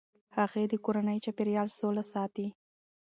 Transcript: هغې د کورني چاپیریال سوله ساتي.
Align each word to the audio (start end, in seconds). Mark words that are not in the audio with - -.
هغې 0.37 0.63
د 0.67 0.73
کورني 0.83 1.17
چاپیریال 1.25 1.67
سوله 1.79 2.03
ساتي. 2.13 2.47